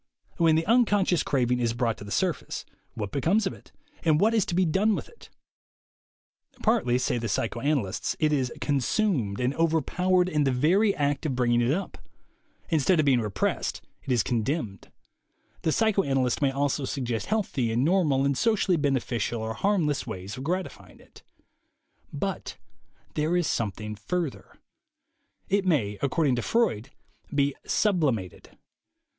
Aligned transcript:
When 0.37 0.55
the 0.55 0.65
unconscious 0.65 1.21
craving 1.21 1.59
is 1.59 1.73
brought 1.75 1.97
to 1.99 2.03
the 2.03 2.09
surface, 2.09 2.65
what 2.95 3.11
becomes 3.11 3.45
of 3.45 3.53
it 3.53 3.71
and 4.01 4.19
what 4.19 4.33
is 4.33 4.47
to 4.47 4.55
be 4.55 4.65
done 4.65 4.95
with 4.95 5.07
it? 5.07 5.29
Partly, 6.63 6.97
say 6.97 7.19
the 7.19 7.29
psychoanalysts, 7.29 8.15
it 8.19 8.33
is 8.33 8.51
"con 8.59 8.79
sumed" 8.79 9.39
and 9.39 9.53
overpowered 9.53 10.27
in 10.27 10.43
the 10.43 10.51
very 10.51 10.95
act 10.95 11.27
of 11.27 11.35
bring 11.35 11.51
96 11.51 11.59
THE 11.59 11.65
WAY 11.65 11.75
TO 11.75 11.79
WILL 11.79 11.83
POWER 11.87 11.89
ing 11.93 11.93
it 11.93 11.97
up. 12.67 12.73
Instead 12.73 12.99
of 12.99 13.05
being 13.05 13.19
repressed, 13.21 13.81
it 14.01 14.11
is 14.11 14.23
con 14.23 14.41
demned. 14.41 14.91
The 15.61 15.71
psychoanalyst 15.71 16.41
may 16.41 16.49
also 16.49 16.83
suggest 16.83 17.27
healthy 17.27 17.71
and 17.71 17.85
normal 17.85 18.25
and 18.25 18.35
socially 18.35 18.77
beneficial 18.77 19.39
or 19.43 19.53
harm 19.53 19.85
less 19.85 20.07
ways 20.07 20.35
of 20.35 20.43
gratifying 20.43 20.99
it. 20.99 21.21
But 22.11 22.57
there 23.13 23.37
is 23.37 23.45
something 23.45 23.93
further. 23.95 24.57
It 25.47 25.63
may, 25.63 25.99
accord 26.01 26.29
ing 26.29 26.35
to 26.37 26.41
Freud, 26.41 26.89
be 27.31 27.53
"sublimated." 27.67 28.57